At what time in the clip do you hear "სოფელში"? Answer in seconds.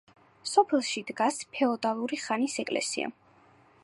0.51-1.03